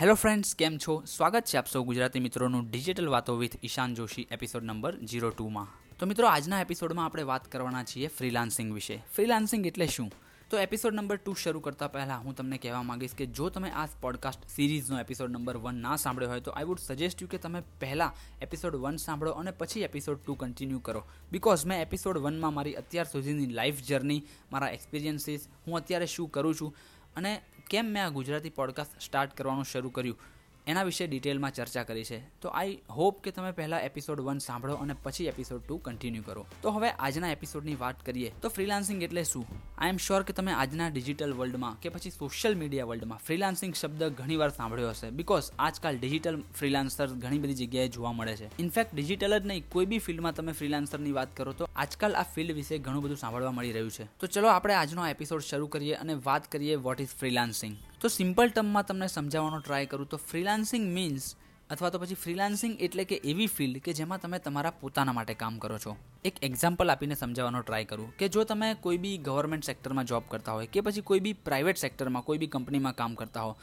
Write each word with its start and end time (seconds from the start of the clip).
Hello 0.00 0.14
friends, 0.14 0.54
કેમ 0.54 0.78
છો? 0.78 1.04
સ્વાગત 1.06 1.44
છે 1.44 1.56
આપ 1.56 1.66
સૌ 1.66 1.82
ગુજરાતી 1.84 2.20
મિત્રોનું 2.20 2.70
ડિજિટલ 2.70 3.08
વાતો 3.08 3.36
with 3.36 3.64
Ishan 3.64 3.94
Joshi 3.94 4.26
episode 4.30 4.64
number 4.64 4.96
zero 4.96 5.30
ટુમાં 5.30 5.66
તો 5.98 6.06
મિત્રો, 6.06 6.26
આજના 6.26 6.60
એપિસોડમાં 6.60 7.04
આપણે 7.04 7.22
વાત 7.22 7.52
કરવાના 7.52 7.84
છીએ 7.84 8.06
ફ્રીલાન્સિંગ 8.06 8.74
વિશે. 8.74 9.02
ફ્રીલાન્સિંગ 9.14 9.66
એટલે 9.66 9.86
શું? 9.86 10.12
તો 10.50 10.58
એપિસોડ 10.58 10.94
નંબર 10.94 11.16
ટુ 11.16 11.34
શરૂ 11.34 11.60
કરતાં 11.60 11.92
પહેલાં 11.92 12.24
હું 12.24 12.34
તમને 12.34 12.58
કહેવા 12.58 12.82
માંગીશ 12.82 13.14
કે 13.14 13.26
જો 13.26 13.48
તમે 13.48 13.70
આ 13.70 13.86
પોડકાસ્ટ 14.00 14.48
સિરીઝનો 14.48 15.00
એપિસોડ 15.00 15.30
નંબર 15.30 15.56
વન 15.56 15.74
ના 15.74 15.96
સાંભળ્યો 15.96 16.30
હોય, 16.30 16.40
તો 16.40 16.50
આઈ 16.50 16.64
વુડ 16.64 16.78
સજેસ્ટ 16.78 17.22
યુ 17.22 17.28
કે 17.28 17.38
તમે 17.38 17.62
પહેલાં 17.80 18.12
એપિસોડ 18.42 18.76
વન 18.76 18.96
સાંભળો 18.96 19.30
અને 19.30 19.50
પછી 19.50 19.80
એપિસોડ 19.80 20.18
ટુ 20.18 20.34
કન્ટિન્યુ 20.34 20.78
કરો. 20.78 21.04
બિકોઝ 21.32 21.66
મેં 21.66 21.82
એપિસોડ 21.82 22.18
વનમાં 22.18 22.54
મારી 22.54 22.74
અત્યાર 22.74 23.06
સુધીની 23.06 23.46
લાઈફ 23.46 23.82
જર્ની 23.82 24.22
મારા 24.52 24.68
એક્સપિરિયન્સીસ 24.68 25.48
હું 25.66 25.76
અત્યારે 25.76 26.06
શું 26.06 26.30
કરું 26.30 26.54
છું 26.54 26.76
અને 27.16 27.42
કેમ 27.70 27.86
મેં 27.86 28.04
આ 28.04 28.08
ગુજરાતી 28.08 28.50
પોડકાસ્ટ 28.50 29.02
સ્ટાર્ટ 29.02 29.36
કરવાનું 29.36 29.64
શરૂ 29.64 29.90
કર્યું? 29.90 30.18
એના 30.66 30.82
વિશે 30.82 31.06
ડિટેલમાં 31.06 31.52
ચર્ચા 31.52 31.82
કરી 31.82 32.04
છે. 32.04 32.40
તો 32.40 32.48
આઈ 32.48 32.78
હોપ 32.90 33.22
કે 33.22 33.30
તમે 33.30 33.52
પહેલાં 33.52 33.80
એપિસોડ 33.80 34.20
વન 34.20 34.38
સાંભળો 34.38 34.74
અને 34.74 34.94
પછી 35.02 35.24
એપિસોડ 35.24 35.60
ટુ 35.60 35.76
કન્ટિન્યુ 35.76 36.22
કરો. 36.22 36.46
તો 36.62 36.70
હવે 36.70 36.90
આજના 36.90 37.32
એપિસોડની 37.32 37.74
વાત 37.74 38.06
કરીએ. 38.06 38.32
તો 38.42 38.48
ફ્રીલાન્સિંગ 38.48 39.02
એટલે 39.02 39.24
શું? 39.24 39.46
આઈ 39.80 39.88
એમ 39.88 39.96
શ્યોર 39.96 40.22
કે 40.22 40.32
તમે 40.32 40.52
આજના 40.52 40.86
ડિજિટલ 40.88 41.30
વર્લ્ડમાં 41.32 41.76
કે 41.80 41.88
પછી 41.88 42.10
સોશિયલ 42.10 42.54
મીડિયા 42.54 42.84
વર્લ્ડમાં 42.84 43.18
ફ્રીલાન્સિંગ 43.18 43.74
શબ્દ 43.74 44.02
ઘણીવાર 44.18 44.48
સાંભળ્યો 44.48 44.90
હશે. 44.90 45.10
બિકોઝ 45.10 45.48
આજકાલ 45.58 45.98
ડિજિટલ 45.98 46.36
ફ્રીલાન્સર 46.58 47.06
ઘણી 47.06 47.38
બધી 47.38 47.54
જગ્યાએ 47.54 47.88
જોવા 47.88 48.12
મળે 48.12 48.36
છે. 48.36 48.50
ઇનફેક્ટ 48.58 48.94
ડિજિટલ 48.94 49.38
જ 49.38 49.46
નહીં, 49.46 49.64
કોઈ 49.72 49.86
બી 49.86 49.98
ફિલ્ડમાં 49.98 50.34
તમે 50.34 50.52
ફ્રીલાન્સરની 50.52 51.12
વાત 51.12 51.36
કરો 51.36 51.52
તો 51.52 51.68
આજકાલ 51.76 52.14
આ 52.14 52.22
ફિલ્ડ 52.34 52.52
વિશે 52.52 52.78
ઘણું 52.78 53.02
બધું 53.02 53.16
સાંભળવા 53.16 53.50
મળી 53.50 53.72
રહ્યું 53.72 53.90
છે. 53.90 54.04
તો 54.20 54.26
ચલો 54.26 54.48
આપણે 54.48 54.74
આજનો 54.74 55.06
એપિસોડ 55.06 55.40
શરૂ 55.40 55.66
કરીએ 55.66 55.94
અને 55.94 56.14
વાત 56.14 56.52
કરીએ 56.52 56.74
વોટ 56.76 57.00
ઇઝ 57.00 57.14
ફ્રીલાન્સિંગ 57.20 57.76
તો 58.00 58.08
સિમ્પલ 58.08 58.48
ટર્મમાં 58.48 58.86
તમને 58.86 59.06
સમજાવવાનો 59.06 59.60
ટ્રાય 59.60 59.86
કરું 59.86 60.08
તો 60.08 60.16
ફ્રીલાન્સિંગ 60.16 60.92
મીન્સ 60.92 61.36
અથવા 61.70 61.90
તો 61.90 61.98
પછી 61.98 62.20
ફ્રીલાન્સિંગ 62.22 62.72
એટલે 62.80 63.04
કે 63.10 63.16
એવી 63.32 63.50
ફિલ્ડ 63.56 63.82
કે 63.84 63.92
જેમાં 63.92 64.22
તમે 64.22 64.38
તમારા 64.46 64.72
પોતાના 64.80 65.16
માટે 65.18 65.34
કામ 65.42 65.58
કરો 65.58 65.76
છો. 65.78 65.92
એક 66.24 66.40
એક્ઝામ્પલ 66.42 66.90
આપીને 66.90 67.14
સમજાવવાનો 67.14 67.60
ટ્રાય 67.62 67.90
કરું 67.90 68.08
કે 68.18 68.28
જો 68.28 68.44
તમે 68.44 68.72
કોઈ 68.86 68.98
બી 69.04 69.18
ગવર્મેન્ટ 69.28 69.70
સેક્ટરમાં 69.70 70.10
જોબ 70.12 70.24
કરતા 70.32 70.56
હોય 70.58 70.72
કે 70.74 70.80
પછી 70.80 71.06
કોઈ 71.10 71.22
બી 71.26 71.36
પ્રાઇવેટ 71.46 71.84
સેક્ટરમાં 71.84 72.26
કોઈ 72.26 72.42
બી 72.42 72.50
કંપનીમાં 72.56 72.98
કામ 73.00 73.14
કરતા 73.14 73.46
હો, 73.46 73.54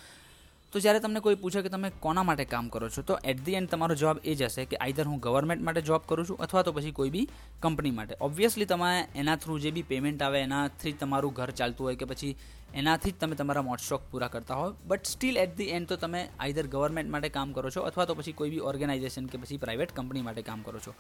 તો 0.74 0.80
જ્યારે 0.84 1.00
તમને 1.00 1.20
કોઈ 1.26 1.38
પૂછે 1.42 1.62
કે 1.66 1.70
તમે 1.70 1.90
કોના 2.00 2.24
માટે 2.24 2.46
કામ 2.54 2.70
કરો 2.70 2.90
છો, 2.90 3.02
તો 3.02 3.20
એટ 3.24 3.44
ધી 3.46 3.58
એન્ડ 3.60 3.70
તમારો 3.70 3.96
જવાબ 3.96 4.18
એ 4.24 4.36
જ 4.36 4.50
હશે 4.50 4.66
કે 4.66 4.78
આઈધર 4.78 5.08
હું 5.08 5.20
ગવર્મેન્ટ 5.20 5.64
માટે 5.64 5.82
જોબ 5.90 6.08
કરું 6.10 6.28
છું 6.30 6.44
અથવા 6.46 6.64
તો 6.68 6.74
પછી 6.78 6.92
કોઈ 6.92 7.12
બી 7.16 7.28
કંપની 7.62 7.92
માટે. 7.92 8.16
ઓબ્વિયસલી 8.22 8.70
તમે 8.74 8.92
એના 9.16 9.36
થ્રુ 9.36 9.60
જે 9.60 9.72
બી 9.72 9.88
પેમેન્ટ 9.92 10.24
આવે 10.24 10.40
એના 10.42 10.68
થ્રી 10.80 10.96
તમારું 11.02 11.34
ઘર 11.34 11.52
ચાલતું 11.52 11.88
હોય 11.88 12.00
કે 12.02 12.06
પછી 12.06 12.34
એનાથી 12.78 13.12
જ 13.12 13.20
તમે 13.20 13.36
તમારા 13.36 13.62
મોટશોક 13.62 14.02
પૂરા 14.12 14.28
કરતા 14.28 14.56
હો 14.56 14.66
but 14.88 15.06
still 15.06 15.38
at 15.38 15.56
the 15.58 15.70
end 15.70 15.88
તો 15.88 15.96
તમે 15.96 16.20
આઈધર 16.40 16.68
ગવર્મેન્ટ 16.68 17.12
માટે 17.12 17.30
કામ 17.30 17.54
કરો 17.54 17.70
છો 17.70 17.82
અથવા 17.82 18.06
તો 18.06 18.14
પછી 18.14 18.32
કોઈ 18.32 18.50
બી 18.50 18.60
ઓર્ગેનાઇઝેશન 18.60 19.26
કે 19.26 19.38
પછી 19.38 19.58
પ્રાઇવેટ 19.58 19.96
કંપની 19.96 20.22
માટે 20.22 20.42
કામ 20.42 20.62
કરો 20.62 20.80
છો. 20.80 20.94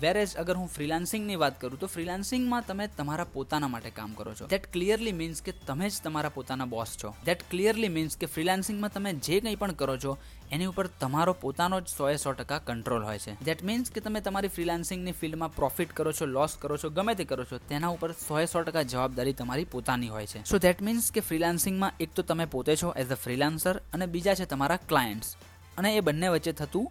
વેર 0.00 0.16
એઝ 0.16 0.34
અગર 0.36 0.56
હું 0.56 0.68
ફ્રીલાન્સિંગની 0.68 1.36
વાત 1.36 1.60
કરું 1.60 1.78
તો 1.78 1.86
ફ્રીલાન્સિંગમાં 1.86 2.66
તમે 2.66 2.86
તમારા 2.86 3.24
પોતાના 3.24 3.68
માટે 3.68 3.90
કામ 3.90 4.12
કરો 4.12 4.34
છો. 4.34 4.46
દેટ 4.46 4.72
ક્લિયરલી 4.72 5.12
મીન્સ 5.12 5.42
કે 5.42 5.52
તમે 5.66 5.90
જ 5.90 5.92
તમારા 6.04 6.28
પોતાના 6.28 6.64
બોસ 6.64 6.96
છો. 7.04 7.14
દેટ 7.24 7.42
ક્લિયરલી 7.50 7.88
મીન્સ 7.88 8.16
કે 8.16 8.26
ફ્રીલાન્સિંગમાં 8.26 8.92
તમે 8.92 9.12
જે 9.12 9.40
કંઈ 9.40 9.54
પણ 9.54 9.72
કરો 9.72 9.96
છો, 9.96 10.18
એની 10.52 10.66
ઉપર 10.66 10.86
તમારો 10.86 11.32
પોતાનો 11.32 11.80
જ 11.80 11.86
સો 11.86 12.08
એ 12.08 12.16
સો 12.16 12.32
ટકા 12.32 12.58
કંટ્રોલ 12.58 13.04
હોય 13.04 13.18
છે. 13.18 13.44
દેટ 13.44 13.62
મીન્સ 13.62 13.90
કે 13.90 14.00
તમે 14.00 14.20
તમારી 14.20 14.48
ફ્રીલાન્સિંગની 14.48 15.12
ફિલ્ડમાં 15.12 15.54
પ્રોફિટ 15.54 15.92
કરો 15.92 16.12
છો 16.12 16.26
લોસ 16.26 16.56
કરો 16.60 16.76
છો, 16.76 16.90
ગમે 16.90 17.14
તે 17.14 17.24
કરો 17.24 17.44
છો, 17.44 17.58
તેના 17.68 17.88
ઉપર 17.88 18.12
સો 18.12 18.40
એ 18.40 18.46
સો 18.46 18.62
ટકા 18.62 18.82
જવાબદારી 18.82 19.32
તમારી 19.32 19.64
પોતાની 19.64 20.08
હોય 20.08 20.26
છે. 20.26 20.44
સો 20.44 20.58
દેટ 20.58 20.82
મીન્સ 20.82 21.12
કે 21.12 21.19
ફ્રીલાન્સિંગમાં 21.28 22.02
એક 22.04 22.10
તો 22.16 22.22
તમે 22.22 22.46
પોતે 22.54 22.76
છો 22.76 22.92
એઝ 23.02 23.12
અ 23.16 23.18
ફ્રીલાન્સર 23.24 23.80
અને 23.94 24.06
બીજા 24.14 24.34
છે 24.40 24.46
તમારા 24.52 24.80
ક્લાયન્ટ્સ 24.90 25.36
અને 25.78 25.96
એ 25.96 26.00
બંને 26.00 26.28
વચ્ચે 26.34 26.52
થતું 26.60 26.86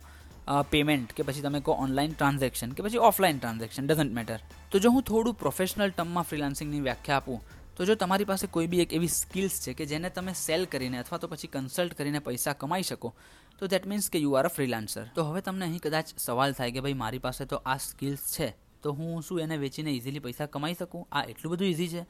પેમેન્ટ 0.71 1.13
કે 1.13 1.23
પછી 1.23 1.45
તમે 1.45 1.59
કહો 1.65 1.73
ઓનલાઈન 1.85 2.13
ટ્રાન્ઝેક્શન 2.17 2.71
કે 2.77 2.83
પછી 2.85 3.01
ઓફલાઈન 3.09 3.39
ટ્રાન્ઝેક્શન 3.39 3.89
ડઝન્ટ 3.89 4.13
મેટર 4.19 4.39
તો 4.71 4.79
જો 4.83 4.91
હું 4.95 5.03
થોડું 5.09 5.35
પ્રોફેશનલ 5.43 5.91
ટર્મમાં 5.91 6.25
ફ્રીલાન્સિંગની 6.29 6.81
વ્યાખ્યા 6.87 7.19
આપું, 7.21 7.39
તો 7.75 7.85
જો 7.85 7.95
તમારી 7.95 8.29
પાસે 8.31 8.47
કોઈ 8.55 8.67
બી 8.71 8.81
એક 8.85 8.95
એવી 8.97 9.11
સ્કિલ્સ 9.15 9.59
છે 9.65 9.73
કે 9.73 9.85
જેને 9.91 10.09
તમે 10.15 10.33
સેલ 10.33 10.65
કરીને 10.71 10.97
અથવા 11.01 11.19
તો 11.21 11.27
પછી 11.27 11.51
કન્સલ્ટ 11.53 11.93
કરીને 11.99 12.19
પૈસા 12.29 12.53
કમાઈ 12.61 12.87
શકો, 12.89 13.13
તો 13.59 13.67
દેટ 13.67 13.85
મીન્સ 13.85 14.09
કે 14.09 14.23
યુ 14.23 14.33
આર 14.39 14.49
અ 14.49 14.51
ફ્રીલાન્સર 14.55 15.05
તો 15.15 15.27
હવે 15.29 15.41
તમને 15.45 15.65
અહીં 15.69 15.83
કદાચ 15.85 16.15
સવાલ 16.17 16.57
થાય 16.57 16.73
કે 16.75 16.81
ભાઈ 16.85 16.99
મારી 17.03 17.23
પાસે 17.27 17.45
તો 17.45 17.61
આ 17.65 17.77
સ્કિલ્સ 17.77 18.25
છે, 18.35 18.49
તો 18.81 18.93
હું 18.97 19.21
શું 19.21 19.39
એને 19.45 19.55
વેચીને 19.63 19.91
ઇઝીલી 19.93 20.25
પૈસા 20.27 20.47
કમાઈ 20.47 20.79
શકું? 20.81 21.05
આ 21.11 21.23
એટલું 21.31 21.53
બધું 21.53 21.69
ઇઝી 21.75 21.91
છે. 21.93 22.03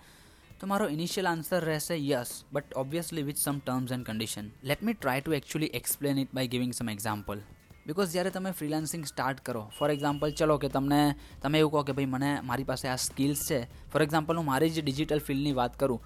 તો 0.62 0.68
મારો 0.68 0.88
ઇનિશિયલ 0.88 1.28
આન્સર 1.28 1.59
રહેશે 1.64 1.96
yes 1.96 2.44
but 2.53 2.74
obviously 2.75 3.22
with 3.24 3.38
some 3.38 3.58
terms 3.58 3.92
and 3.92 4.06
condition 4.06 4.52
let 4.64 4.81
me 4.81 4.94
try 4.94 5.22
to 5.22 5.31
actually 5.31 5.70
explain 5.74 6.18
it 6.18 6.34
by 6.34 6.47
giving 6.47 6.74
some 6.74 6.90
example 6.90 7.40
because 7.88 8.09
જ્યારે 8.12 8.30
તમે 8.30 8.52
ફ્રીલાન્સિંગ 8.52 9.06
સ્ટાર્ટ 9.06 9.40
કરો 9.40 9.72
ફોર 9.78 9.92
એક્ઝામ્પલ 9.92 10.31
ચલો 10.31 10.58
કે 10.58 10.68
તમને, 10.68 11.16
તમે 11.42 11.59
એવું 11.59 11.72
કહો 11.72 11.84
કે 11.84 11.92
ભાઈ, 11.92 12.06
મને 12.06 12.42
મારી 12.42 12.64
પાસે 12.64 12.88
આ 12.88 12.96
સ્કિલ્સ 12.96 13.47
છે. 13.50 13.64
ફોર 13.92 14.02
એક્ઝામ્પલ 14.02 14.36
હું 14.36 14.46
મારી 14.46 14.70
જ 14.70 14.81
ડિજિટલ 14.81 15.20
ફિલ્ડની 15.20 15.52
વાત 15.52 15.80
કરું, 15.80 16.02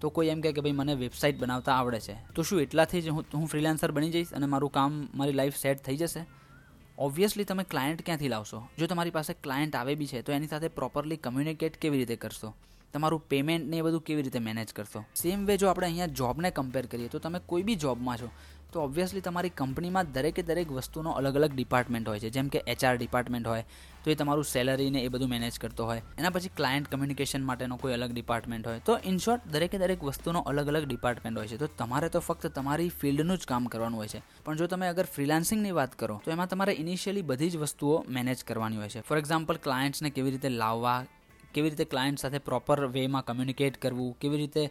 તો 0.00 0.10
કોઈ 0.10 0.26
એમ 0.26 0.40
કહે 0.40 0.52
કે 0.52 0.60
ભાઈ, 0.60 0.72
મને 0.72 0.94
વેબસાઇટ 0.94 1.38
બનાવતા 1.38 1.72
આવડે 1.72 2.00
છે. 2.00 2.14
તો 2.34 2.42
શું 2.42 2.60
એટલાથી 2.60 3.02
જ 3.02 3.08
હું 3.08 3.24
હું 3.34 3.46
ફ્રીલાન્સર 3.46 3.90
બની 3.90 4.10
જઈશ 4.10 4.32
અને 4.32 4.46
મારું 4.46 4.72
કામ, 4.72 5.08
મારી 5.14 5.32
લાઈફ 5.32 5.56
સેટ 5.56 5.84
થઈ 5.84 5.96
જશે? 5.96 6.26
ઓબ્વિયસલી 6.98 7.44
તમે 7.44 7.64
ક્લાયન્ટ 7.64 8.02
ક્યાંથી 8.02 8.28
લાવશો? 8.28 8.68
જો 8.78 8.86
તમારી 8.86 9.10
પાસે 9.10 9.32
ક્લાયન્ટ 9.32 9.76
આવે 9.76 9.94
બી 9.94 10.06
છે, 10.06 10.22
તો 10.22 10.32
એની 10.32 10.46
સાથે 10.46 10.68
પ્રોપરલી 10.68 11.16
કમ્યુનિકેટ 11.16 11.76
કેવી 11.76 11.98
રીતે 11.98 12.16
કરશો? 12.16 12.54
તમારું 12.92 13.28
પેમેન્ટ 13.28 13.66
ને 13.66 13.76
એ 13.76 13.82
બધું 13.82 14.00
કેવી 14.00 14.22
રીતે 14.22 14.38
મેનેજ 14.38 14.72
કરશો? 14.72 15.04
સેમ 15.16 15.46
વે 15.46 15.56
જો 15.56 15.68
આપણે 15.68 15.86
અહીંયા 15.86 16.06
જોબને 16.06 16.50
કમ્પેર 16.50 16.86
કરીએ, 16.86 17.08
તો 17.08 17.18
તમે 17.18 17.40
કોઈ 17.46 17.62
બી 17.62 17.74
જોબમાં 17.74 18.16
છો, 18.16 18.30
તો 18.72 18.80
ઓબ્વિયસલી 18.80 19.20
તમારી 19.20 19.48
કંપનીમાં 19.48 20.12
દરેકે 20.12 20.42
દરેક 20.42 20.72
વસ્તુનો 20.72 21.10
અલગ 21.10 21.36
અલગ 21.36 21.52
ડિપાર્ટમેન્ટ 21.54 22.08
હોય 22.08 22.20
છે. 22.20 22.30
જેમ 22.30 22.48
કે 22.48 22.58
એચઆર 22.66 22.96
ડિપાર્ટમેન્ટ 22.96 23.46
હોય, 23.46 23.64
તો 24.04 24.10
એ 24.10 24.14
તમારું 24.14 24.44
સેલરીને 24.44 25.02
એ 25.02 25.08
બધું 25.08 25.28
મેનેજ 25.28 25.58
કરતો 25.58 25.84
હોય. 25.84 26.02
એના 26.18 26.30
પછી 26.30 26.48
ક્લાયન્ટ 26.48 26.88
કમ્યુનિકેશન 26.88 27.44
માટેનો 27.44 27.76
કોઈ 27.76 27.92
અલગ 27.92 28.12
ડિપાર્ટમેન્ટ 28.12 28.66
હોય. 28.66 28.78
તો 28.78 28.98
ઇન 29.04 29.18
શોર્ટ 29.18 29.46
દરેકે 29.46 29.78
દરેક 29.78 30.04
વસ્તુનો 30.04 30.40
અલગ 30.40 30.68
અલગ 30.68 30.84
ડિપાર્ટમેન્ટ 30.84 31.38
હોય 31.38 31.46
છે. 31.46 31.56
તો 31.56 31.66
તમારે 31.66 32.08
તો 32.08 32.20
ફક્ત 32.20 32.46
તમારી 32.46 32.88
ફિલ્ડનું 32.88 33.38
જ 33.38 33.46
કામ 33.46 33.66
કરવાનું 33.66 33.98
હોય 33.98 34.08
છે. 34.08 34.22
પણ 34.44 34.56
જો 34.56 34.66
તમે 34.66 34.88
અગર 34.88 35.04
ફ્રીલાન્સિંગની 35.04 35.70
વાત 35.70 35.98
કરો, 35.98 36.20
તો 36.24 36.30
એમાં 36.30 36.48
તમારે 36.48 36.72
ઇનિશિયલી 36.72 37.22
બધી 37.22 37.50
જ 37.50 37.56
વસ્તુઓ 37.56 38.04
મેનેજ 38.08 38.44
કરવાની 38.44 38.76
હોય 38.76 38.88
છે. 38.88 39.00
ફોર 39.00 39.18
એક્ઝામ્પલ 39.18 39.56
ક્લાયન્ટ્સને 39.56 40.10
કેવી 40.10 40.30
રીતે 40.30 40.48
લાવવા 40.48 41.04
કેવી 41.58 41.74
રીતે 41.74 41.90
ક્લાયન્ટ 41.94 42.24
સાથે 42.24 42.46
પ્રોપર 42.50 42.86
વેમાં 42.98 43.28
કમ્યુનિકેટ 43.30 43.82
કરવું, 43.82 44.14
કેવી 44.20 44.40
રીતે 44.44 44.64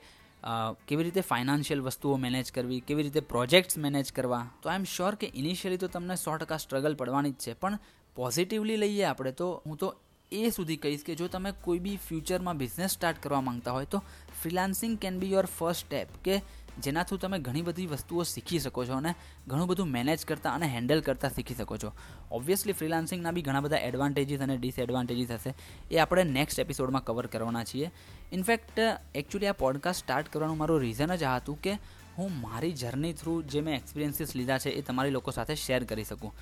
કેવી 0.88 1.06
રીતે 1.06 1.22
ફાઇનાન્શિયલ 1.22 1.82
વસ્તુઓ 1.82 2.16
મેનેજ 2.26 2.50
કરવી, 2.56 2.82
કેવી 2.88 3.06
રીતે 3.06 3.22
પ્રોજેક્ટ્સ 3.32 3.78
મેનેજ 3.86 4.12
કરવા. 4.18 4.44
તો 4.62 4.70
આઈ 4.70 4.82
એમ 4.82 4.84
શ્યોર 4.96 5.16
કે 5.22 5.28
ઇનિશિયલી 5.36 5.82
તો 5.84 5.88
તમને 5.94 6.16
સો 6.16 6.36
ટકા 6.38 6.60
સ્ટ્રગલ 6.64 6.96
પડવાની 6.96 7.32
જ 7.32 7.40
છે, 7.46 7.54
પણ 7.62 7.80
પોઝિટિવલી 8.16 8.78
લઈએ 8.78 9.08
આપણે 9.10 9.32
તો, 9.32 9.48
હું 9.66 9.78
તો 9.78 9.90
એ 10.32 10.50
સુધી 10.50 10.78
કહીશ 10.78 11.04
કે 11.04 11.16
જો 11.16 11.28
તમે 11.28 11.52
કોઈ 11.52 11.80
બી 11.80 11.98
ફ્યુચરમાં 11.98 12.58
બિઝનેસ 12.58 12.92
સ્ટાર્ટ 12.92 13.24
કરવા 13.24 13.42
માંગતા 13.42 13.72
હોય 13.72 13.86
તો 13.86 14.04
freelancing 14.42 14.98
can 14.98 15.20
be 15.20 15.32
your 15.32 15.46
first 15.46 15.86
step 15.86 16.08
કે 16.24 16.42
જેના 16.84 17.04
થ્રુ 17.04 17.18
તમે 17.18 17.40
ઘણી 17.40 17.62
બધી 17.62 17.86
વસ્તુઓ 17.86 18.24
શીખી 18.24 18.60
શકો 18.60 18.86
છો 18.86 18.94
અને 18.94 19.14
ઘણું 19.48 19.68
બધું 19.68 19.88
મેનેજ 19.88 20.26
કરતા 20.26 20.52
અને 20.52 20.68
હેન્ડલ 20.68 21.02
કરતા 21.02 21.30
શીખી 21.30 21.54
શકો 21.54 21.78
છો. 21.78 21.92
ઓબ્વિયસલી 22.32 22.74
ફ્રીલાન્સિંગના 22.74 23.32
બી 23.32 23.42
ઘણા 23.42 23.60
બધા 23.60 23.78
એડવાન્ટેજીસ 23.78 24.40
અને 24.40 24.58
ડિસએડવાન્ટેજીસ 24.58 25.32
હશે. 25.32 25.54
એ 25.92 25.98
આપણે 25.98 26.24
નેક્સ્ટ 26.24 26.60
એપિસોડમાં 26.60 27.04
કવર 27.04 27.26
કરવાના 27.26 27.64
છીએ. 27.64 27.92
ઇનફેક્ટ 28.32 28.80
એકચ્યુઅલી 29.16 29.48
આ 29.48 29.52
પોડકાસ્ટ 29.52 30.00
સ્ટાર્ટ 30.00 30.34
કરવાનું 30.34 30.58
મારું 30.58 30.80
રીઝન 30.80 31.16
જ 31.16 31.24
આ 31.24 31.36
હતું 31.36 31.62
કે 31.62 31.74
હું 32.18 32.42
મારી 32.42 32.72
જર્ની 32.72 33.14
થ્રુ 33.14 33.42
જે 33.42 33.62
મેં 33.62 33.76
એક્સપિરિયન્સીસ 33.76 34.36
લીધા 34.36 34.58
છે 34.58 34.70
એ 34.70 34.82
તમારી 34.82 35.10
લોકો 35.10 35.32
સાથે 35.32 35.56
શેર 35.56 35.84
કરી 35.84 36.04
શકું. 36.04 36.34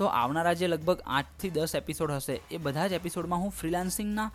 તો 0.00 0.06
આવનારા 0.20 0.54
જે 0.60 0.72
લગભગ 0.72 1.04
આઠથી 1.16 1.52
દસ 1.58 1.76
એપિસોડ 1.82 2.16
હશે, 2.16 2.40
એ 2.54 2.64
બધા 2.64 2.88
જ 2.88 3.02
એપિસોડમાં 3.02 3.44
હું 3.44 3.52
ફ્રીલાન્સિંગના 3.60 4.30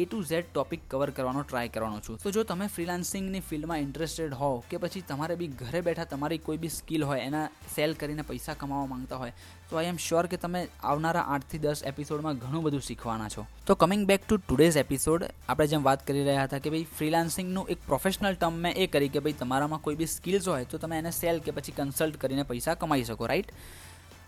A 0.00 0.02
to 0.06 0.18
Z 0.30 0.44
topic 0.48 0.82
cover 0.90 1.10
કરવાનો 1.14 1.40
ટ્રાય 1.44 1.70
કરવાનો 1.74 1.96
છું. 2.06 2.18
તો 2.24 2.30
જો 2.34 2.42
તમે 2.50 2.66
ફ્રીલાન્સિંગની 2.74 3.40
ફિલ્ડમાં 3.48 3.80
ઇન્ટરેસ્ટેડ 3.86 4.36
હોવ 4.42 4.60
કે 4.70 4.78
પછી 4.84 5.02
તમારે 5.08 5.34
બી 5.40 5.48
ઘરે 5.62 5.80
બેઠા 5.88 6.06
તમારી 6.12 6.38
કોઈ 6.46 6.60
બી 6.64 6.70
સ્કિલ 6.76 7.04
હોય, 7.08 7.24
એના 7.28 7.48
સેલ 7.74 7.96
કરીને 8.02 8.22
પૈસા 8.28 8.54
કમાવા 8.60 8.90
માંગતા 8.92 9.18
હોય, 9.22 9.34
તો 9.70 9.80
આઈ 9.80 9.90
એમ 9.94 9.98
શ્યોર 10.06 10.30
કે 10.34 10.38
તમે 10.44 10.62
આવનારા 10.92 11.26
આઠથી 11.34 11.62
દસ 11.66 11.82
એપિસોડમાં 11.92 12.38
ઘણું 12.44 12.64
બધું 12.68 12.86
શીખવાના 12.90 13.28
છો. 13.34 13.46
તો 13.66 13.78
coming 13.82 14.06
back 14.12 14.22
to 14.28 14.40
today's 14.46 14.80
episode 14.84 15.26
આપણે 15.26 15.68
જેમ 15.74 15.90
વાત 15.90 16.06
કરી 16.06 16.24
રહ્યા 16.30 16.46
હતા 16.46 16.64
કે 16.64 16.74
ભાઈ 16.76 16.90
ફ્રીલાન્સિંગનું 16.96 17.74
એક 17.74 17.86
પ્રોફેશનલ 17.90 18.34
ટર્મ 18.38 18.64
મેં 18.66 18.82
એ 18.84 18.90
કરી 18.94 19.12
કે 19.16 19.26
ભાઈ 19.26 19.40
તમારામાં 19.42 19.86
કોઈ 19.88 20.00
બી 20.02 20.12
સ્કિલ્સ 20.16 20.50
હોય, 20.54 20.70
તો 20.70 20.84
તમે 20.84 21.02
એને 21.02 21.12
સેલ 21.20 21.42
કે 21.46 21.58
પછી 21.58 21.78
કન્સલ્ટ 21.82 22.22
કરીને 22.22 22.50
પૈસા 22.54 22.78
કમાઈ 22.84 23.08
શકો 23.10 23.34
રાઈટ 23.34 23.50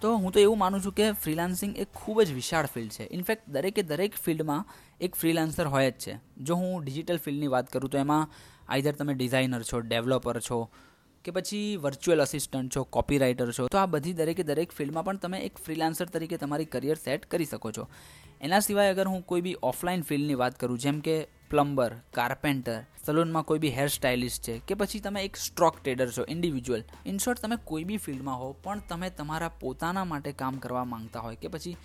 તો 0.02 0.12
હું 0.22 0.32
તો 0.34 0.40
એવું 0.40 0.58
માનું 0.58 0.80
છું 0.84 0.94
કે 1.00 1.10
ફ્રીલાન્સિંગ 1.24 1.74
એક 1.78 1.90
ખૂબ 1.94 2.22
જ 2.22 2.34
વિશાળ 2.34 2.66
ફિલ્ડ 2.66 2.92
છે. 2.92 3.04
ઇનફેક્ટ 3.16 3.44
દરેકે 3.48 3.82
દરેક 3.82 4.16
ફિલ્ડમાં 4.18 4.64
એક 5.00 5.14
ફ્રીલાન્સર 5.14 5.66
હોય 5.74 5.90
જ 5.90 5.98
છે. 6.04 6.14
જો 6.38 6.54
હું 6.54 6.84
ડિજિટલ 6.84 7.20
ફિલ્ડની 7.26 7.52
વાત 7.54 7.70
કરું 7.70 7.90
તો 7.90 7.98
એમાં 7.98 8.32
આઈધર 8.68 8.92
તમે 8.92 9.14
ડિઝાઇનર 9.14 9.62
છો 9.62 9.80
ડેવલપર 9.80 10.40
છો 10.40 10.58
કે 11.24 11.30
પછી 11.30 11.76
વર્ચ્યુઅલ 11.76 12.20
અસિસ્ટન્ટ 12.22 12.76
છો 12.76 12.82
કોપીરાઇટર 12.96 13.52
છો, 13.52 13.68
તો 13.68 13.78
આ 13.78 13.86
બધી 13.86 14.12
દરેકે 14.12 14.42
દરેક 14.42 14.72
ફિલ્ડમાં 14.72 15.04
પણ 15.04 15.22
તમે 15.22 15.38
એક 15.38 15.58
ફ્રીલાન્સર 15.58 16.06
તરીકે 16.06 16.36
તમારી 16.36 16.64
કરિયર 16.64 16.98
સેટ 16.98 17.26
કરી 17.26 17.44
શકો 17.44 17.70
છો. 17.70 17.84
એના 18.40 18.58
સિવાય 18.58 18.94
અગર 18.94 19.06
હું 19.06 19.22
કોઈ 19.26 19.40
બી 19.40 19.54
ઓફલાઈન 19.62 20.02
ફિલ્ડની 20.02 20.40
વાત 20.42 20.58
કરું, 20.60 20.78
જેમ 20.78 20.98
કે 21.00 21.16
પ્લમ્બર, 21.52 21.94
કાર્પેન્ટર, 22.14 22.78
સલૂનમાં 23.06 23.44
કોઈ 23.44 23.58
બી 23.58 23.70
હેર 23.70 23.88
સ્ટાઇલિસ્ટ 23.88 24.42
છે 24.42 24.58
કે 24.58 24.74
પછી 24.74 25.00
તમે 25.00 25.24
એક 25.24 25.36
સ્ટ્રોક 25.36 25.80
ટ્રેડર 25.82 26.10
છો, 26.10 26.24
ઇન્ડિવિજ્યુઅલ. 26.28 26.84
ઇન 27.06 27.18
શોર્ટ, 27.18 27.40
તમે 27.40 27.56
કોઈ 27.64 27.84
બી 27.84 27.96
ફિલ્ડમાં 27.96 28.38
હો, 28.38 28.52
પણ 28.52 28.80
તમે 28.88 29.10
તમારા 29.10 29.48
પોતાના 29.60 30.04
માટે 30.04 30.32
કામ 30.32 30.56
કરવા 30.56 30.84
માંગતા 30.84 31.20
હોય 31.20 31.36
કે 31.36 31.48
પછી 31.48 31.76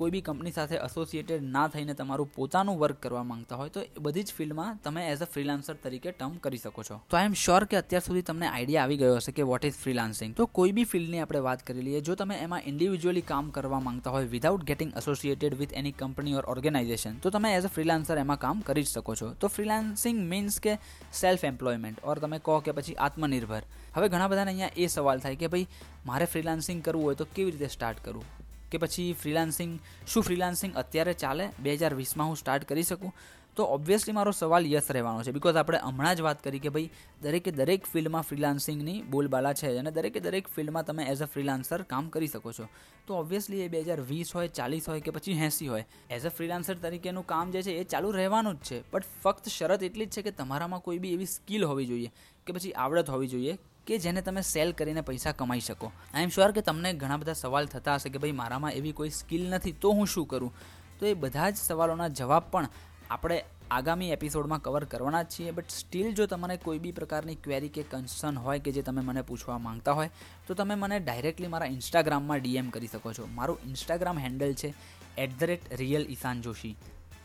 કોઈ 0.00 0.12
બી 0.14 0.22
કંપની 0.28 0.54
સાથે 0.58 0.76
એસોસિએટેડ 0.88 1.46
ના 1.56 1.66
થઈને 1.74 1.94
તમારું 2.00 2.28
પોતાનું 2.36 2.76
વર્ક 2.82 3.00
કરવા 3.04 3.24
માંગતા 3.30 3.58
હોય, 3.60 3.72
તો 3.76 3.80
એ 3.80 4.04
બધી 4.06 4.26
જ 4.28 4.36
ફિલ્ડમાં 4.38 4.78
તમે 4.84 5.02
એઝ 5.12 5.24
અ 5.26 5.28
ફ્રીલાન્સર 5.34 5.76
તરીકે 5.84 6.08
ટર્મ 6.10 6.36
કરી 6.44 6.62
શકો 6.64 6.84
છો. 6.88 6.96
તો 7.10 7.20
આઈ 7.20 7.30
એમ 7.30 7.36
શ્યોર 7.44 7.62
કે 7.70 7.80
અત્યાર 7.82 8.04
સુધી 8.08 8.24
તમને 8.30 8.48
આઈડિયા 8.50 8.86
આવી 8.86 9.00
ગયો 9.02 9.18
હશે 9.18 9.36
કે 9.38 9.46
વોટ 9.52 9.68
ઇઝ 9.70 9.78
ફ્રીલાન્સિંગ 9.82 10.36
તો 10.40 10.46
કોઈ 10.58 10.72
બી 10.78 10.86
ફિલ્ડની 10.92 11.22
આપણે 11.24 11.42
વાત 11.48 11.64
કરી 11.70 11.86
લઈએ, 11.88 12.00
જો 12.08 12.16
તમે 12.22 12.40
એમાં 12.46 12.68
ઇન્ડિવિજ્યુઅલી 12.72 13.26
કામ 13.32 13.52
કરવા 13.58 13.82
માંગતા 13.88 14.14
હોય 14.16 14.30
without 14.36 14.66
getting 14.70 14.92
associated 15.02 15.58
with 15.62 15.76
any 15.82 15.94
company 16.02 16.36
or 16.40 16.48
organisation 16.54 17.20
તો 17.26 17.34
તમે 17.36 17.54
એઝ 17.58 17.70
અ 17.70 17.74
ફ્રીલાન્સર 17.76 18.18
એમાં 18.24 18.42
કામ 18.46 18.64
કરી 18.70 18.86
જ 18.88 18.92
શકો 18.94 19.18
છો. 19.22 19.30
તો 19.42 19.52
ફ્રીલાન્સિંગ 19.56 20.24
મીન્સ 20.32 20.58
કે 20.66 20.78
સેલ્ફ 21.22 21.46
એમ્પ્લોયમેન્ટ 21.52 22.04
ઓર 22.04 22.18
તમે 22.26 22.40
કહો 22.48 22.60
કે 22.66 22.76
પછી 22.80 22.98
આત્મનિર્ભર. 23.06 23.62
હવે 23.96 24.12
ઘણા 24.12 24.30
બધાને 24.32 24.52
અહીંયા 24.54 24.76
એ 24.76 24.92
સવાલ 24.96 25.24
થાય 25.24 25.40
કે 25.42 25.52
ભાઈ, 25.54 25.68
મારે 26.10 26.26
ફ્રીલાન્સિંગ 26.34 26.86
કરવું 26.88 27.10
હોય 27.10 27.20
તો 27.22 27.32
કેવી 27.36 27.56
રીતે 27.56 27.76
સ્ટાર્ટ 27.76 28.06
કરવું 28.06 28.28
કે 28.70 28.78
પછી 28.78 29.12
ફ્રીલાન્સિંગ 29.14 29.76
શું 30.06 30.22
ફ્રીલાન્સિંગ 30.22 30.72
અત્યારે 30.76 31.14
ચાલે? 31.14 31.44
બે 31.58 31.76
હજાર 31.76 31.94
વીસમાં 31.94 32.28
હું 32.28 32.36
સ્ટાર્ટ 32.36 32.64
કરી 32.64 32.82
શકું? 32.82 33.12
તો 33.56 33.64
ઓબ્વિયસલી 33.66 34.14
મારો 34.14 34.32
સવાલ 34.32 34.66
યસ 34.66 34.90
રહેવાનો 34.90 35.22
છે. 35.22 35.32
બિકોઝ 35.32 35.56
આપણે 35.56 35.78
હમણાં 35.78 36.16
જ 36.16 36.20
વાત 36.26 36.42
કરી 36.42 36.60
કે 36.60 36.70
ભાઈ, 36.70 36.90
દરેકે 37.22 37.50
દરેક 37.52 37.86
ફિલ્ડમાં 37.86 38.22
ફ્રીલાન્સિંગની 38.22 39.02
બોલબાલા 39.10 39.52
છે 39.52 39.72
અને 39.78 39.90
દરેકે 39.90 40.20
દરેક 40.20 40.48
ફિલ્ડમાં 40.48 40.86
તમે 40.86 41.06
એઝ 41.12 41.22
અ 41.22 41.28
ફ્રીલાન્સર 41.32 41.82
કામ 41.92 42.08
કરી 42.08 42.30
શકો 42.34 42.52
છો. 42.52 42.68
તો 43.06 43.14
ઓબ્વિયસલી 43.14 43.64
એ 43.64 43.68
બે 43.68 43.82
હજાર 43.82 44.00
વીસ 44.12 44.30
હોય, 44.34 44.48
ચાલીસ 44.48 44.88
હોય 44.88 45.00
કે 45.00 45.10
પછી 45.10 45.36
એંસી 45.46 45.68
હોય 45.68 45.84
એઝ 46.10 46.26
અ 46.26 46.30
ફ્રીલાન્સર 46.30 46.76
તરીકેનું 46.84 47.26
કામ 47.26 47.50
જે 47.50 47.62
છે 47.62 47.74
એ 47.80 47.84
ચાલુ 47.84 48.12
રહેવાનું 48.12 48.60
જ 48.60 48.62
છે. 48.68 48.78
બટ 48.92 49.04
ફક્ત 49.24 49.48
શરત 49.48 49.82
એટલી 49.82 50.06
જ 50.06 50.14
છે 50.14 50.22
કે 50.22 50.36
તમારામાં 50.42 50.82
કોઈ 50.86 50.98
બી 50.98 51.14
એવી 51.18 51.26
સ્કિલ 51.26 51.64
હોવી 51.64 51.88
જોઈએ, 51.90 52.10
કે 52.46 52.50
પછી 52.52 52.72
આવડત 52.84 53.10
હોવી 53.10 53.32
જોઈએ 53.34 53.58
કે 53.86 53.98
જેને 53.98 54.20
તમે 54.22 54.42
સેલ 54.42 54.72
કરીને 54.72 55.02
પૈસા 55.02 55.32
કમાઈ 55.38 55.64
શકો. 55.68 55.92
આઈ 56.14 56.26
એમ 56.26 56.34
શ્યોર 56.36 56.52
કે 56.52 56.62
તમને 56.62 56.92
ઘણા 56.94 57.20
બધા 57.22 57.38
સવાલ 57.42 57.66
થતા 57.66 57.96
હશે 57.96 58.10
કે 58.10 58.18
ભાઈ 58.18 58.36
મારામાં 58.42 58.76
એવી 58.80 58.92
કોઈ 58.92 59.10
સ્કિલ 59.20 59.48
નથી, 59.48 59.72
તો 59.72 59.92
હું 59.92 60.06
શું 60.06 60.26
કરું? 60.26 60.52
તો 60.98 61.06
એ 61.06 61.14
બધા 61.14 61.50
જ 61.50 61.56
સવાલોના 61.56 62.08
જવાબ 62.20 62.50
પણ 62.52 62.68
આપણે 63.10 63.38
આગામી 63.70 64.10
એપિસોડમાં 64.16 64.62
કવર 64.62 64.84
કરવાના 64.92 65.22
જ 65.22 65.32
છીએ. 65.34 65.52
બટ 65.52 65.70
સ્ટીલ 65.80 66.14
જો 66.14 66.26
તમને 66.26 66.56
કોઈ 66.66 66.78
બી 66.84 66.92
પ્રકારની 66.92 67.36
ક્વેરી 67.44 67.72
કે 67.76 67.82
કન્સર્ન 67.90 68.38
હોય 68.44 68.60
કે 68.64 68.72
જે 68.76 68.82
તમે 68.82 69.02
મને 69.08 69.22
પૂછવા 69.22 69.58
માંગતા 69.66 69.96
હોય, 69.98 70.10
તો 70.46 70.54
તમે 70.54 70.74
મને 70.74 71.00
ડાયરેક્ટલી 71.00 71.52
મારા 71.56 71.72
ઇન્સ્ટાગ્રામમાં 71.76 72.40
ડીએમ 72.40 72.70
કરી 72.70 72.92
શકો 72.94 73.12
છો. 73.18 73.28
મારું 73.38 73.58
ઇન્સ્ટાગ્રામ 73.68 74.24
હેન્ડલ 74.26 74.54
છે 74.54 74.74
at 75.16 75.38
the 75.38 75.44
rate 75.50 75.70
real 75.82 76.04
Ishan 76.14 76.42
Joshi 76.42 76.74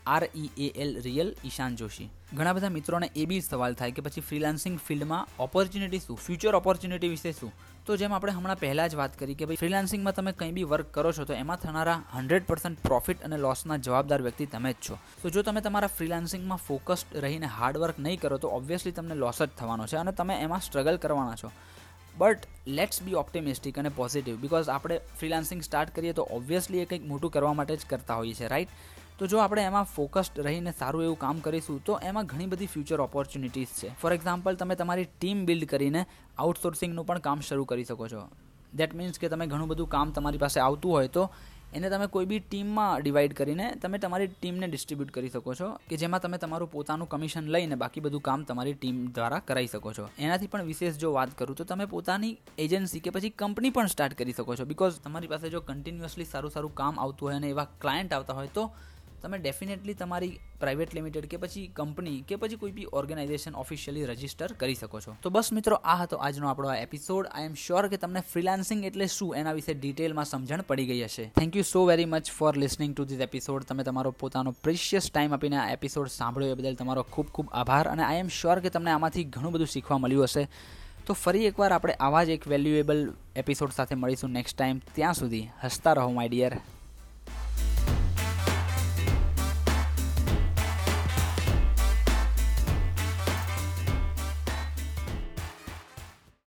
R 0.06 0.28
E 0.36 0.50
A 0.58 0.72
L 0.76 1.00
real 1.00 1.34
Ishan 1.44 1.76
Joshi. 1.76 2.10
ઘણા 2.34 2.52
બધા 2.52 2.68
મિત્રોને 2.68 3.10
એ 3.16 3.26
બી 3.26 3.40
સવાલ 3.40 3.74
થાય 3.74 3.90
કે 3.90 4.02
પછી 4.02 4.20
ફ્રીલાન્સિંગ 4.20 4.78
ફિલ્ડમાં 4.78 5.28
ઓપોર્ચ્યુનિટી 5.38 5.98
શું? 5.98 6.16
ફ્યુચર 6.16 6.54
ઓપોર્ચ્યુનિટી 6.54 7.08
વિશે 7.08 7.32
શું? 7.32 7.52
તો 7.86 7.96
જેમ 7.96 8.12
આપણે 8.12 8.32
હમણાં 8.32 8.58
પહેલાં 8.58 8.88
જ 8.88 8.94
વાત 8.94 9.18
કરી 9.18 9.34
કે 9.34 9.44
ભાઈ 9.44 9.56
ફ્રીલાન્સિંગમાં 9.56 10.14
તમે 10.14 10.32
કંઈ 10.32 10.52
બી 10.52 10.62
વર્ક 10.62 10.86
કરો 10.86 11.12
છો 11.12 11.24
તો 11.24 11.32
એમાં 11.32 11.56
થનારા 11.56 12.02
હંડ્રેડ 12.12 12.46
પર્સન્ટ 12.46 12.78
પ્રોફિટ 12.78 13.22
અને 13.22 13.36
લોસના 13.36 13.76
જવાબદાર 13.76 14.22
વ્યક્તિ 14.22 14.46
તમે 14.46 14.72
જ 14.72 14.76
છો. 14.88 14.98
તો 15.22 15.30
જો 15.30 15.42
તમે 15.42 15.60
તમારા 15.60 15.86
ફ્રીલાન્સિંગમાં 15.86 16.58
ફોકસ્ડ 16.58 17.16
રહીને 17.16 17.46
હાર્ડવર્ક 17.46 17.98
નહીં 17.98 18.20
કરો 18.20 18.38
તો 18.38 18.48
ઓબ્વિયસલી 18.48 18.92
તમને 18.92 19.14
લોસ 19.14 19.42
જ 19.42 19.48
થવાનો 19.58 19.86
છે 19.86 19.96
અને 19.96 20.12
તમે 20.12 20.34
એમાં 20.34 20.60
સ્ટ્રગલ 20.60 20.96
કરવાના 20.96 21.34
છો. 21.34 21.52
બટ 22.18 22.38
લેટ્સ 22.66 23.02
બી 23.02 23.14
ઓપ્ટિમિસ્ટિક 23.14 23.78
અને 23.78 23.88
પોઝિટિવ 23.88 24.36
બિકોઝ 24.36 24.68
આપણે 24.68 24.98
ફ્રીલાન્સિંગ 24.98 25.62
સ્ટાર્ટ 25.62 25.96
કરીએ 25.96 26.12
તો 26.12 26.22
ઓબ્વિયસલી 26.22 26.78
એ 26.78 26.84
કંઈક 26.84 27.04
મોટું 27.06 27.30
કરવા 27.30 27.52
માટે 27.52 27.76
જ 27.76 27.80
કરતા 27.90 28.14
હોઈએ 28.14 28.34
છીએ 28.34 28.48
રાઈટ 28.48 28.68
તો 29.18 29.26
જો 29.32 29.38
આપણે 29.42 29.62
એમાં 29.68 29.86
ફોકસ્ડ 29.96 30.38
રહીને 30.46 30.72
સારું 30.80 31.04
એવું 31.04 31.18
કામ 31.24 31.38
કરીશું, 31.44 31.78
તો 31.86 31.92
એમાં 32.08 32.26
ઘણી 32.32 32.50
બધી 32.52 32.70
ફ્યુચર 32.74 33.00
ઓપોર્ચ્યુનિટીઝ 33.06 33.72
છે. 33.80 33.88
ફોર 34.02 34.12
એક્ઝામ્પલ 34.16 34.58
તમે 34.62 34.76
તમારી 34.80 35.08
ટીમ 35.12 35.38
બિલ્ડ 35.48 35.66
કરીને 35.72 36.02
આઉટસોર્સિંગનું 36.44 37.06
પણ 37.10 37.26
કામ 37.26 37.44
શરૂ 37.48 37.66
કરી 37.70 37.86
શકો 37.90 38.08
છો. 38.12 38.22
દેટ 38.80 38.96
મીન્સ 38.98 39.18
કે 39.22 39.30
તમે 39.34 39.44
ઘણું 39.52 39.68
બધું 39.70 39.88
કામ 39.94 40.12
તમારી 40.16 40.42
પાસે 40.42 40.58
આવતું 40.64 40.96
હોય 40.96 41.12
તો 41.16 41.22
એને 41.76 41.88
તમે 41.92 42.06
કોઈ 42.14 42.26
બી 42.30 42.40
ટીમમાં 42.42 42.92
ડિવાઈડ 43.02 43.34
કરીને 43.38 43.64
તમે 43.82 43.98
તમારી 44.02 44.28
ટીમને 44.34 44.66
ડિસ્ટ્રીબ્યુટ 44.68 45.12
કરી 45.14 45.30
શકો 45.34 45.54
છો, 45.60 45.68
કે 45.88 45.96
જેમાં 46.02 46.22
તમે 46.24 46.38
તમારું 46.42 46.70
પોતાનું 46.74 47.08
કમિશન 47.14 47.48
લઈને 47.54 47.76
બાકી 47.82 48.02
બધું 48.06 48.22
કામ 48.28 48.44
તમારી 48.50 48.74
ટીમ 48.76 48.98
દ્વારા 49.16 49.40
કરાવી 49.48 49.70
શકો 49.72 49.92
છો. 49.98 50.04
એનાથી 50.24 50.50
પણ 50.52 50.68
વિશેષ 50.72 51.00
જો 51.04 51.12
વાત 51.16 51.32
કરું, 51.38 51.56
તો 51.60 51.64
તમે 51.70 51.86
પોતાની 51.94 52.34
એજન્સી 52.64 53.02
કે 53.06 53.14
પછી 53.16 53.32
કંપની 53.44 53.72
પણ 53.78 53.88
સ્ટાર્ટ 53.94 54.18
કરી 54.20 54.36
શકો 54.40 54.58
છો. 54.60 54.68
બિકોઝ 54.74 55.00
તમારી 55.06 55.32
પાસે 55.32 55.48
જો 55.56 55.64
કન્ટિન્યુઅસલી 55.70 56.28
સારું 56.34 56.54
સારું 56.56 56.76
કામ 56.82 57.02
આવતું 57.06 57.30
હોય 57.30 57.40
અને 57.40 57.48
એવા 57.54 57.66
ક્લાયન્ટ 57.84 58.12
આવતા 58.18 58.38
હોય 58.40 58.52
તો 58.58 58.66
તમે 59.22 59.38
ડેફિનેટલી 59.38 59.94
તમારી 59.94 60.38
પ્રાઇવેટ 60.60 60.94
લિમિટેડ 60.94 61.26
કે 61.26 61.36
પછી 61.36 61.66
કંપની 61.66 62.24
કે 62.28 62.36
પછી 62.36 62.56
કોઈ 62.56 62.72
બી 62.72 62.86
ઓર્ગેનાઇઝેશન 62.92 63.54
ઓફિશિયલી 63.54 64.04
રજિસ્ટર 64.04 64.52
કરી 64.52 64.74
શકો 64.74 65.00
છો. 65.00 65.16
તો 65.22 65.30
બસ 65.30 65.52
મિત્રો, 65.52 65.76
આ 65.76 65.96
હતો 66.02 66.16
આજનો 66.16 66.48
આપણો 66.48 66.68
આ 66.68 66.76
એપિસોડ 66.76 67.26
આઈ 67.26 67.44
એમ 67.44 67.54
શ્યોર 67.54 67.88
કે 67.88 67.96
તમને 67.96 68.20
ફ્રીલાન્સિંગ 68.20 68.84
એટલે 68.84 69.06
શું? 69.06 69.36
એના 69.36 69.52
વિશે 69.52 69.74
ડિટેલમાં 69.74 70.24
સમજણ 70.24 70.62
પડી 70.62 70.86
ગઈ 70.86 71.04
હશે. 71.04 71.24
Thank 71.24 71.56
you 71.56 71.62
so 71.62 71.84
very 71.84 72.04
much 72.04 72.30
for 72.30 72.56
listening 72.56 72.94
to 72.94 73.04
this 73.04 73.20
episode 73.20 73.64
તમે 73.64 73.82
તમારો 73.82 74.10
પોતાનો 74.10 74.50
પ્રિશિયસ 74.50 75.10
ટાઈમ 75.10 75.34
આપીને 75.34 75.56
આ 75.56 75.72
એપિસોડ 75.72 76.08
સાંભળ્યો 76.08 76.50
એ 76.50 76.54
બદલ 76.54 76.74
તમારો 76.74 77.02
ખૂબ 77.02 77.26
ખૂબ 77.26 77.48
આભાર 77.52 77.88
અને 77.88 78.02
આઈ 78.02 78.16
એમ 78.16 78.28
શ્યોર 78.28 78.60
કે 78.60 78.70
તમને 78.70 78.90
આમાંથી 78.90 79.24
ઘણું 79.24 79.52
બધું 79.52 79.66
શીખવા 79.66 79.98
મળ્યું 79.98 80.24
હશે. 80.24 80.48
તો 81.06 81.14
ફરી 81.14 81.46
એકવાર 81.46 81.72
આપણે 81.72 81.92
આવા 81.92 82.24
જ 82.24 82.28
એક 82.28 82.48
વેલ્યુએબલ 82.48 83.12
એપિસોડ 83.36 83.70
સાથે 83.70 83.94
મળીશું 83.94 84.30
નેક્સ્ટ 84.30 84.58
ટાઈમ 84.58 84.78
ત્યાં 84.94 85.14
સુધી 85.14 85.46
હસતા 85.64 85.92
રહો 85.92 86.10
માય 86.10 86.28
ડિયર 86.28 86.60